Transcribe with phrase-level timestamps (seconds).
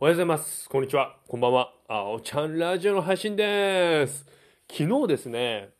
[0.00, 0.68] おはようございます。
[0.68, 1.16] こんにちは。
[1.26, 1.72] こんばんは。
[1.88, 4.26] あおちゃんラジオの配信です。
[4.70, 5.70] 昨日ですね、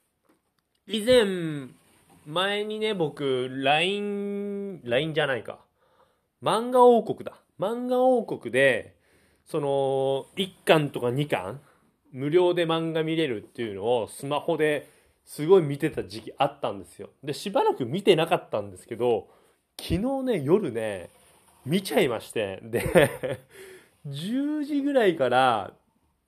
[0.88, 1.68] 以前、
[2.26, 5.60] 前にね、僕、LINE、LINE じゃないか。
[6.42, 7.38] 漫画王国だ。
[7.60, 8.96] 漫画王国で、
[9.46, 11.60] その、1巻とか2巻、
[12.10, 14.88] 無料で漫画見れるっていうのをスマホで
[15.24, 17.10] すごい見てた時期あったんですよ。
[17.22, 19.28] で、しばらく見てなかったんですけど、
[19.80, 21.08] 昨日ね、夜ね、
[21.64, 23.38] 見ちゃいまして、で、
[24.08, 25.72] 10時ぐらいから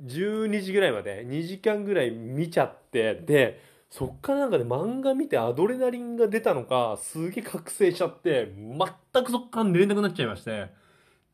[0.05, 3.61] 12時ぐらいまで2時間ぐらい見ちゃって、で、
[3.91, 10.71] そっからなんかね、漫画見てアドレナリンが出たのか、すげえ覚醒しちゃって、全くそっから寝れなくなっちゃいまして、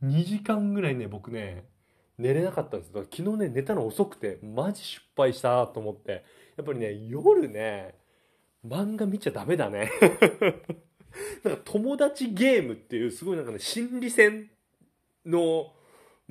[0.03, 1.65] 2時間ぐらいね、僕ね、
[2.19, 6.25] 寝れなかったんですだから昨日ね、寝たの遅くて、マジ失敗したと思って、
[6.57, 7.95] やっぱりね、夜ね、
[8.67, 9.91] 漫画見ちゃダメだね。
[11.45, 14.51] なんか友達ゲームっていうすごいなんかね、心理戦
[15.25, 15.73] の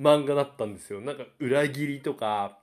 [0.00, 1.00] 漫画だったんですよ。
[1.00, 2.58] なんか裏切りとか、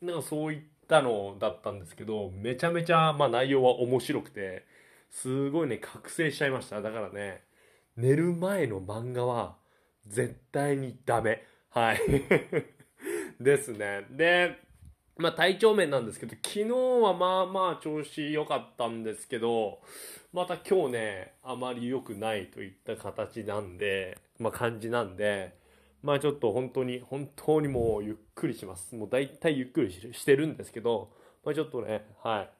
[0.00, 4.64] なんかそういったのだったんですけど、めちゃめちゃまあ内容は面白くて、
[5.10, 6.80] すごいね、覚醒しちゃいました。
[6.80, 7.42] だからね、
[7.96, 9.56] 寝る前の漫画は
[10.06, 11.44] 絶対にダメ。
[11.70, 12.00] はい。
[13.40, 14.06] ですね。
[14.10, 14.56] で、
[15.16, 19.80] まあ体調面なんですけど、昨日はまあまあ調子良かったんですけど、
[20.32, 25.54] また今日ね、あまり良くないといった形なんで、まあ感じなんで、
[26.02, 28.94] まあちょっと本当に、本当にもうゆっくりします。
[28.94, 31.10] もう大体ゆっくりしてるんですけど、
[31.44, 32.50] まあちょっとね、はい。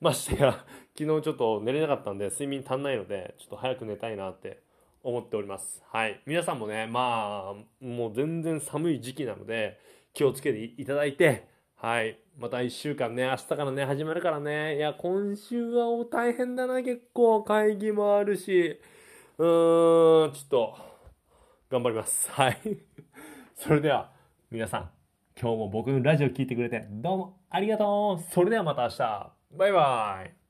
[0.00, 0.64] ましてや、
[0.98, 4.62] 昨日ちょっと寝れなかったんで、睡眠足んないので、ちょっと早く寝たいなって
[5.02, 5.82] 思っております。
[5.88, 6.20] はい。
[6.26, 9.78] 皆さんもね、まあ、もう全然寒い時期なので、
[10.12, 11.46] 気をつけていただいて、
[11.76, 12.18] はい。
[12.38, 14.76] また一週間ね、明日からね、始まるからね。
[14.76, 17.42] いや、今週は大変だな、結構。
[17.44, 18.80] 会議もあるし。
[19.38, 20.76] うーん、ちょっと、
[21.72, 22.30] 頑張ります。
[22.30, 22.58] はい。
[23.56, 24.10] それでは、
[24.50, 24.90] 皆さん、
[25.40, 29.32] 今日も僕のラジオ聞いてくれて、どうもありがとうそれではまた明日。
[29.52, 30.41] バイバイ。